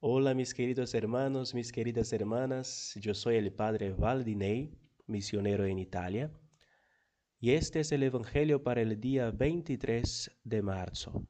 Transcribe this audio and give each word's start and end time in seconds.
Hola 0.00 0.32
mis 0.32 0.54
queridos 0.54 0.94
hermanos, 0.94 1.54
mis 1.54 1.72
queridas 1.72 2.12
hermanas, 2.12 2.96
yo 3.00 3.14
soy 3.14 3.34
el 3.34 3.52
Padre 3.52 3.92
Valdinei, 3.92 4.70
misionero 5.08 5.66
en 5.66 5.80
Italia, 5.80 6.32
y 7.40 7.50
este 7.50 7.80
es 7.80 7.90
el 7.90 8.04
Evangelio 8.04 8.62
para 8.62 8.80
el 8.80 9.00
día 9.00 9.32
23 9.32 10.38
de 10.44 10.62
marzo. 10.62 11.26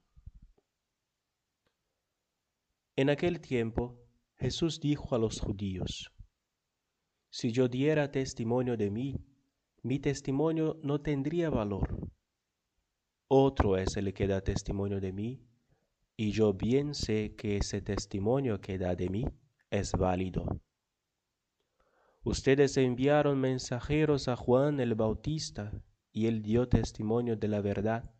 En 2.95 3.09
aquel 3.09 3.41
tiempo 3.41 4.06
Jesús 4.37 4.80
dijo 4.80 5.14
a 5.14 5.19
los 5.19 5.40
judíos, 5.40 6.12
Si 7.30 7.50
yo 7.50 7.69
diera 7.69 8.10
testimonio 8.10 8.76
de 8.76 8.90
mí, 8.90 9.16
mi 9.82 9.98
testimonio 9.98 10.78
no 10.82 11.00
tendría 11.00 11.48
valor. 11.48 12.10
Otro 13.28 13.78
es 13.78 13.96
el 13.96 14.12
que 14.12 14.26
da 14.26 14.42
testimonio 14.42 15.00
de 15.00 15.12
mí, 15.14 15.47
y 16.20 16.32
yo 16.32 16.52
bien 16.52 16.95
sé 16.95 17.37
que 17.37 17.59
ese 17.59 17.80
testimonio 17.80 18.60
que 18.60 18.77
da 18.77 18.96
de 18.96 19.09
mí 19.09 19.24
es 19.70 19.92
válido. 19.92 20.60
Ustedes 22.24 22.76
enviaron 22.76 23.38
mensajeros 23.38 24.26
a 24.26 24.34
Juan 24.34 24.80
el 24.80 24.96
Bautista, 24.96 25.80
y 26.12 26.26
él 26.26 26.42
dio 26.42 26.68
testimonio 26.68 27.36
de 27.36 27.46
la 27.46 27.60
verdad. 27.60 28.10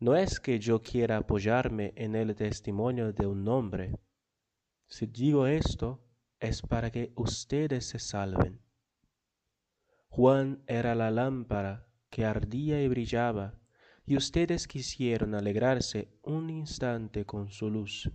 No 0.00 0.16
es 0.16 0.40
que 0.40 0.58
yo 0.58 0.82
quiera 0.82 1.18
apoyarme 1.18 1.92
en 1.94 2.16
el 2.16 2.34
testimonio 2.34 3.12
de 3.12 3.28
un 3.28 3.46
hombre. 3.46 3.94
Si 4.88 5.06
digo 5.06 5.46
esto, 5.46 6.02
es 6.40 6.62
para 6.62 6.90
que 6.90 7.12
ustedes 7.14 7.86
se 7.86 8.00
salven. 8.00 8.60
Juan 10.08 10.64
era 10.66 10.96
la 10.96 11.12
lámpara 11.12 11.86
que 12.08 12.24
ardía 12.24 12.82
y 12.82 12.88
brillaba 12.88 13.59
y 14.10 14.16
ustedes 14.16 14.66
quisieron 14.66 15.36
alegrarse 15.36 16.08
un 16.24 16.50
instante 16.50 17.24
con 17.24 17.48
su 17.48 17.70
luz. 17.70 18.10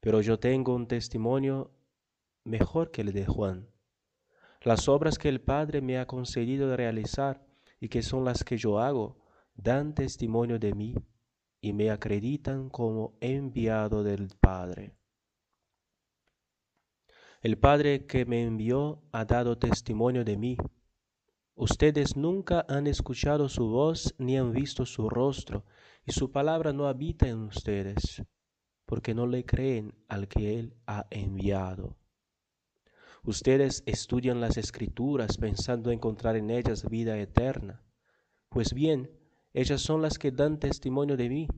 Pero 0.00 0.22
yo 0.22 0.38
tengo 0.38 0.74
un 0.74 0.86
testimonio 0.86 1.70
mejor 2.44 2.90
que 2.90 3.02
el 3.02 3.12
de 3.12 3.26
Juan. 3.26 3.68
Las 4.62 4.88
obras 4.88 5.18
que 5.18 5.28
el 5.28 5.42
Padre 5.42 5.82
me 5.82 5.98
ha 5.98 6.06
concedido 6.06 6.74
realizar 6.74 7.46
y 7.78 7.90
que 7.90 8.00
son 8.00 8.24
las 8.24 8.42
que 8.42 8.56
yo 8.56 8.78
hago, 8.78 9.22
dan 9.54 9.94
testimonio 9.94 10.58
de 10.58 10.72
mí 10.72 10.94
y 11.60 11.74
me 11.74 11.90
acreditan 11.90 12.70
como 12.70 13.18
enviado 13.20 14.02
del 14.02 14.28
Padre. 14.40 14.94
El 17.42 17.58
Padre 17.58 18.06
que 18.06 18.24
me 18.24 18.44
envió 18.44 19.02
ha 19.12 19.26
dado 19.26 19.58
testimonio 19.58 20.24
de 20.24 20.38
mí 20.38 20.56
Ustedes 21.62 22.16
nunca 22.16 22.64
han 22.70 22.86
escuchado 22.86 23.50
su 23.50 23.68
voz 23.68 24.14
ni 24.16 24.38
han 24.38 24.50
visto 24.50 24.86
su 24.86 25.10
rostro, 25.10 25.66
y 26.06 26.12
su 26.12 26.32
palabra 26.32 26.72
no 26.72 26.86
habita 26.86 27.28
en 27.28 27.42
ustedes, 27.42 28.22
porque 28.86 29.12
no 29.12 29.26
le 29.26 29.44
creen 29.44 29.94
al 30.08 30.26
que 30.26 30.58
Él 30.58 30.74
ha 30.86 31.06
enviado. 31.10 31.98
Ustedes 33.24 33.82
estudian 33.84 34.40
las 34.40 34.56
escrituras 34.56 35.36
pensando 35.36 35.90
encontrar 35.90 36.34
en 36.36 36.48
ellas 36.48 36.88
vida 36.88 37.18
eterna. 37.18 37.84
Pues 38.48 38.72
bien, 38.72 39.10
ellas 39.52 39.82
son 39.82 40.00
las 40.00 40.18
que 40.18 40.30
dan 40.30 40.58
testimonio 40.58 41.18
de 41.18 41.28
mí, 41.28 41.48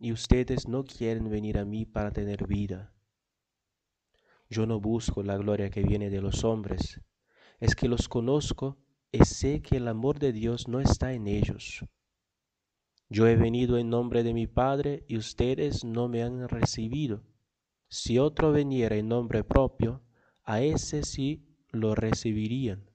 y 0.00 0.10
ustedes 0.10 0.66
no 0.66 0.82
quieren 0.82 1.30
venir 1.30 1.58
a 1.58 1.64
mí 1.64 1.86
para 1.86 2.10
tener 2.10 2.48
vida. 2.48 2.92
Yo 4.50 4.66
no 4.66 4.80
busco 4.80 5.22
la 5.22 5.36
gloria 5.36 5.70
que 5.70 5.84
viene 5.84 6.10
de 6.10 6.22
los 6.22 6.42
hombres, 6.42 7.00
es 7.60 7.76
que 7.76 7.86
los 7.86 8.08
conozco 8.08 8.78
sé 9.24 9.62
que 9.62 9.76
el 9.78 9.88
amor 9.88 10.18
de 10.18 10.32
Dios 10.32 10.68
no 10.68 10.80
está 10.80 11.12
en 11.14 11.26
ellos. 11.26 11.84
Yo 13.08 13.26
he 13.26 13.36
venido 13.36 13.78
en 13.78 13.88
nombre 13.88 14.22
de 14.22 14.34
mi 14.34 14.46
Padre 14.46 15.04
y 15.08 15.16
ustedes 15.16 15.82
no 15.82 16.08
me 16.08 16.22
han 16.22 16.46
recibido. 16.48 17.22
Si 17.88 18.18
otro 18.18 18.52
veniera 18.52 18.96
en 18.96 19.08
nombre 19.08 19.44
propio, 19.44 20.02
a 20.44 20.60
ese 20.60 21.02
sí 21.02 21.46
lo 21.70 21.94
recibirían. 21.94 22.90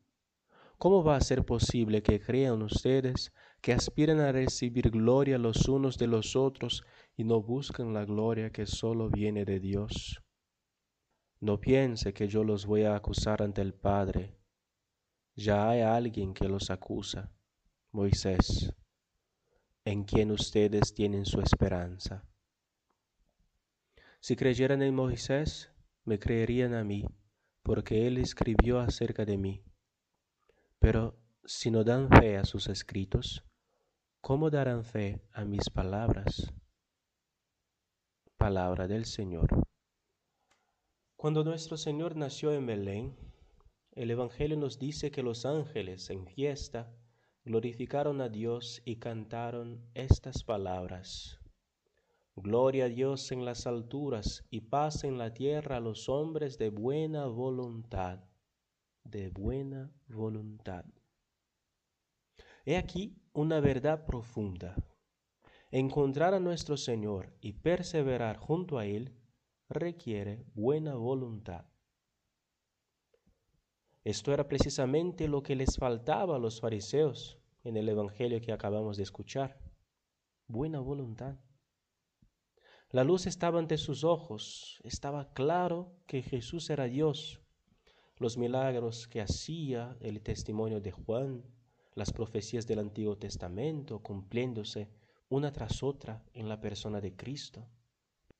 ¿Cómo 0.78 1.04
va 1.04 1.16
a 1.16 1.22
ser 1.22 1.46
posible 1.46 2.04
que 2.04 2.20
crean 2.20 2.62
ustedes 2.62 3.34
que 3.62 3.74
aspiren 3.74 4.20
a 4.20 4.32
recibir 4.32 4.92
gloria 4.92 5.40
los 5.40 5.68
unos 5.68 5.98
de 5.98 6.08
los 6.08 6.36
otros 6.36 6.84
y 7.18 7.24
no 7.24 7.42
buscan 7.42 7.94
la 7.94 8.06
gloria 8.06 8.52
que 8.52 8.68
solo 8.68 9.10
viene 9.10 9.46
de 9.46 9.60
Dios? 9.60 10.22
No 11.40 11.60
piense 11.60 12.14
que 12.14 12.28
yo 12.28 12.44
los 12.44 12.68
voy 12.68 12.84
a 12.84 12.96
acusar 12.96 13.42
ante 13.42 13.62
el 13.62 13.74
Padre 13.74 14.43
ya 15.36 15.70
hay 15.70 15.82
alguien 15.82 16.34
que 16.34 16.48
los 16.48 16.70
acusa, 16.70 17.32
Moisés, 17.92 18.74
en 19.86 20.04
quien 20.04 20.32
ustedes 20.32 20.94
tienen 20.94 21.26
su 21.26 21.42
esperanza. 21.42 22.24
Si 24.20 24.36
creyeran 24.36 24.82
en 24.82 24.96
Moisés, 24.96 25.72
me 26.06 26.20
creerían 26.20 26.74
a 26.74 26.84
mí, 26.84 27.06
porque 27.62 28.08
él 28.08 28.18
escribió 28.18 28.80
acerca 28.80 29.26
de 29.26 29.38
mí. 29.38 29.64
Pero 30.80 31.18
si 31.46 31.72
no 31.72 31.84
dan 31.84 32.10
fe 32.10 32.38
a 32.38 32.46
sus 32.46 32.68
escritos, 32.68 33.44
¿cómo 34.22 34.50
darán 34.50 34.86
fe 34.86 35.22
a 35.34 35.44
mis 35.44 35.70
palabras? 35.70 36.54
Palabra 38.38 38.88
del 38.88 39.06
Señor. 39.06 39.50
Cuando 41.16 41.44
nuestro 41.44 41.78
Señor 41.78 42.16
nació 42.16 42.54
en 42.54 42.66
Belén, 42.66 43.33
el 43.96 44.10
Evangelio 44.10 44.58
nos 44.58 44.80
dice 44.80 45.12
que 45.12 45.22
los 45.22 45.46
ángeles 45.46 46.10
en 46.10 46.26
fiesta 46.26 46.92
glorificaron 47.46 48.22
a 48.22 48.30
Dios 48.30 48.82
y 48.86 48.96
cantaron 48.96 49.86
estas 49.94 50.44
palabras. 50.44 51.40
Gloria 52.36 52.86
a 52.86 52.90
Dios 52.90 53.32
en 53.32 53.46
las 53.46 53.68
alturas 53.68 54.44
y 54.50 54.62
paz 54.62 55.04
en 55.04 55.20
la 55.20 55.34
tierra 55.34 55.78
a 55.78 55.80
los 55.80 56.10
hombres 56.10 56.58
de 56.58 56.70
buena 56.70 57.28
voluntad, 57.28 58.24
de 59.04 59.30
buena 59.30 59.94
voluntad. 60.08 60.86
He 62.66 62.78
aquí 62.78 63.22
una 63.34 63.60
verdad 63.60 64.06
profunda. 64.08 64.76
Encontrar 65.70 66.34
a 66.34 66.40
nuestro 66.40 66.78
Señor 66.78 67.36
y 67.42 67.54
perseverar 67.54 68.38
junto 68.38 68.80
a 68.80 68.86
Él 68.86 69.16
requiere 69.70 70.46
buena 70.56 70.96
voluntad. 70.96 71.66
Esto 74.04 74.34
era 74.34 74.50
precisamente 74.50 75.30
lo 75.30 75.44
que 75.44 75.56
les 75.56 75.78
faltaba 75.78 76.36
a 76.36 76.40
los 76.40 76.60
fariseos 76.60 77.40
en 77.64 77.78
el 77.78 77.88
Evangelio 77.88 78.42
que 78.42 78.52
acabamos 78.52 78.98
de 78.98 79.04
escuchar. 79.04 79.58
Buena 80.46 80.82
voluntad. 80.82 81.38
La 82.90 83.06
luz 83.06 83.28
estaba 83.28 83.60
ante 83.60 83.78
sus 83.78 84.04
ojos, 84.04 84.82
estaba 84.84 85.32
claro 85.34 85.96
que 86.06 86.22
Jesús 86.22 86.70
era 86.70 86.84
Dios. 86.84 87.40
Los 88.18 88.38
milagros 88.38 89.08
que 89.08 89.22
hacía, 89.22 89.96
el 90.02 90.22
testimonio 90.22 90.82
de 90.82 90.92
Juan, 90.92 91.46
las 91.96 92.12
profecías 92.12 92.68
del 92.68 92.80
Antiguo 92.80 93.18
Testamento 93.18 94.04
cumpliéndose 94.04 94.90
una 95.30 95.54
tras 95.54 95.82
otra 95.82 96.26
en 96.34 96.50
la 96.50 96.60
persona 96.60 97.00
de 97.00 97.16
Cristo. 97.16 97.70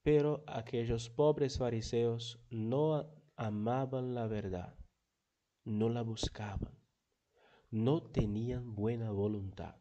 Pero 0.02 0.44
aquellos 0.46 1.10
pobres 1.10 1.58
fariseos 1.58 2.38
no 2.50 3.10
amaban 3.38 4.14
la 4.14 4.28
verdad 4.28 4.76
no 5.66 5.88
la 5.88 6.02
buscaban, 6.02 6.78
no 7.72 8.04
tenían 8.04 8.76
buena 8.76 9.12
voluntad. 9.12 9.76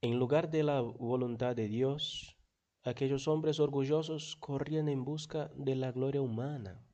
En 0.00 0.18
lugar 0.18 0.50
de 0.50 0.64
la 0.64 0.80
voluntad 0.80 1.54
de 1.54 1.68
Dios, 1.68 2.36
aquellos 2.82 3.28
hombres 3.28 3.60
orgullosos 3.60 4.36
corrían 4.36 4.88
en 4.88 5.04
busca 5.04 5.48
de 5.54 5.76
la 5.76 5.92
gloria 5.92 6.22
humana. 6.22 6.84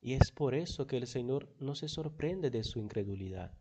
Y 0.00 0.12
es 0.12 0.30
por 0.30 0.54
eso 0.54 0.86
que 0.86 0.98
el 0.98 1.06
Señor 1.06 1.54
no 1.58 1.74
se 1.74 1.88
sorprende 1.88 2.50
de 2.50 2.64
su 2.64 2.78
incredulidad. 2.78 3.56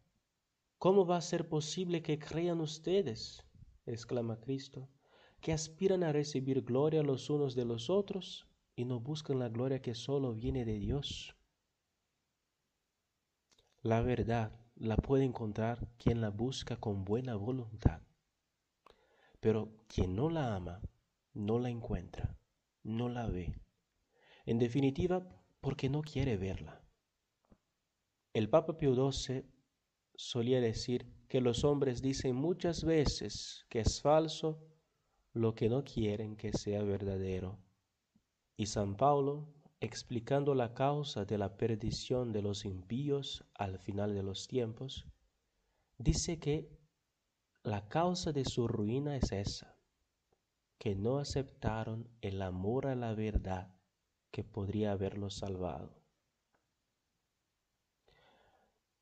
¿Cómo 0.78 1.06
va 1.06 1.18
a 1.18 1.22
ser 1.22 1.48
posible 1.48 2.02
que 2.02 2.20
crean 2.20 2.60
ustedes, 2.60 3.46
exclama 3.86 4.40
Cristo, 4.40 4.90
que 5.40 5.54
aspiran 5.54 6.04
a 6.04 6.12
recibir 6.12 6.62
gloria 6.64 7.04
los 7.04 7.30
unos 7.30 7.56
de 7.56 7.66
los 7.66 7.90
otros 7.90 8.48
y 8.76 8.86
no 8.86 9.00
buscan 9.00 9.40
la 9.40 9.50
gloria 9.50 9.82
que 9.82 9.96
solo 9.96 10.34
viene 10.34 10.66
de 10.66 10.78
Dios? 10.78 11.36
La 13.84 14.02
verdad 14.02 14.52
la 14.76 14.96
puede 14.96 15.24
encontrar 15.24 15.88
quien 15.98 16.22
la 16.22 16.30
busca 16.30 16.76
con 16.76 17.04
buena 17.04 17.34
voluntad. 17.34 18.04
Pero 19.40 19.74
quien 19.88 20.16
no 20.16 20.30
la 20.30 20.56
ama, 20.56 20.82
no 21.34 21.58
la 21.58 21.70
encuentra, 21.70 22.38
no 22.84 23.10
la 23.10 23.26
ve. 23.26 23.60
En 24.46 24.60
definitiva, 24.60 25.28
porque 25.62 25.90
no 25.90 26.04
quiere 26.04 26.38
verla. 26.38 26.84
El 28.34 28.50
Papa 28.50 28.78
Pío 28.78 28.94
XII 28.94 29.46
solía 30.16 30.62
decir 30.62 31.12
que 31.28 31.42
los 31.42 31.64
hombres 31.64 32.04
dicen 32.04 32.36
muchas 32.36 32.84
veces 32.84 33.66
que 33.68 33.80
es 33.80 34.00
falso 34.00 34.64
lo 35.34 35.56
que 35.56 35.70
no 35.70 35.84
quieren 35.84 36.36
que 36.36 36.54
sea 36.54 36.84
verdadero. 36.84 37.58
Y 38.58 38.68
San 38.68 38.96
Paulo 38.96 39.48
explicando 39.82 40.54
la 40.54 40.76
causa 40.76 41.26
de 41.26 41.40
la 41.40 41.58
perdición 41.58 42.32
de 42.32 42.44
los 42.44 42.66
impíos 42.66 43.44
al 43.56 43.80
final 43.80 44.14
de 44.14 44.22
los 44.22 44.48
tiempos, 44.48 45.08
dice 45.98 46.40
que 46.40 46.80
la 47.64 47.90
causa 47.90 48.32
de 48.32 48.46
su 48.46 48.68
ruina 48.68 49.18
es 49.18 49.32
esa, 49.32 49.76
que 50.78 50.96
no 50.96 51.18
aceptaron 51.18 52.08
el 52.22 52.44
amor 52.44 52.86
a 52.86 52.96
la 52.96 53.16
verdad 53.16 53.76
que 54.30 54.44
podría 54.44 54.92
haberlos 54.92 55.38
salvado. 55.38 56.00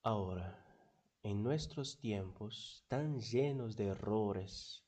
Ahora, 0.02 0.66
en 1.24 1.44
nuestros 1.44 2.00
tiempos 2.00 2.86
tan 2.88 3.20
llenos 3.20 3.76
de 3.76 3.88
errores, 3.88 4.86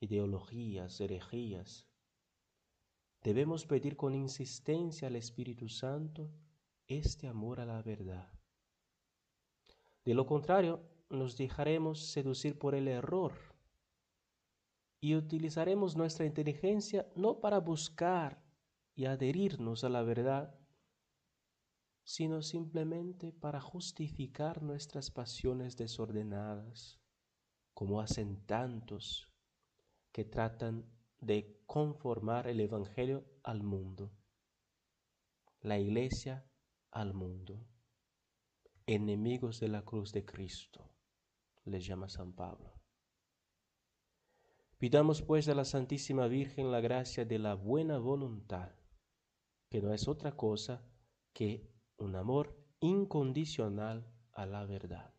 ideologías, 0.00 1.00
herejías, 1.00 1.88
debemos 3.22 3.66
pedir 3.66 3.96
con 3.96 4.14
insistencia 4.14 5.08
al 5.08 5.16
Espíritu 5.16 5.68
Santo 5.68 6.30
este 6.86 7.28
amor 7.28 7.60
a 7.60 7.66
la 7.66 7.82
verdad. 7.82 8.30
De 10.04 10.14
lo 10.14 10.26
contrario, 10.26 10.82
nos 11.10 11.36
dejaremos 11.36 12.06
seducir 12.06 12.58
por 12.58 12.74
el 12.74 12.88
error 12.88 13.32
y 15.00 15.14
utilizaremos 15.14 15.96
nuestra 15.96 16.26
inteligencia 16.26 17.06
no 17.14 17.40
para 17.40 17.60
buscar 17.60 18.42
y 18.94 19.04
adherirnos 19.04 19.84
a 19.84 19.88
la 19.88 20.02
verdad, 20.02 20.58
sino 22.04 22.42
simplemente 22.42 23.32
para 23.32 23.60
justificar 23.60 24.62
nuestras 24.62 25.10
pasiones 25.10 25.76
desordenadas, 25.76 26.98
como 27.74 28.00
hacen 28.00 28.44
tantos 28.46 29.30
que 30.10 30.24
tratan 30.24 30.84
de 31.20 31.62
conformar 31.66 32.46
el 32.46 32.60
Evangelio 32.60 33.24
al 33.42 33.62
mundo, 33.62 34.12
la 35.60 35.78
iglesia 35.78 36.46
al 36.90 37.14
mundo, 37.14 37.66
enemigos 38.86 39.60
de 39.60 39.68
la 39.68 39.84
cruz 39.84 40.12
de 40.12 40.24
Cristo, 40.24 40.88
les 41.64 41.84
llama 41.86 42.08
San 42.08 42.32
Pablo. 42.32 42.72
Pidamos 44.78 45.22
pues 45.22 45.48
a 45.48 45.54
la 45.54 45.64
Santísima 45.64 46.28
Virgen 46.28 46.70
la 46.70 46.80
gracia 46.80 47.24
de 47.24 47.38
la 47.38 47.54
buena 47.54 47.98
voluntad, 47.98 48.70
que 49.70 49.82
no 49.82 49.92
es 49.92 50.06
otra 50.06 50.36
cosa 50.36 50.88
que 51.32 51.68
un 51.96 52.14
amor 52.14 52.56
incondicional 52.80 54.06
a 54.32 54.46
la 54.46 54.64
verdad. 54.64 55.17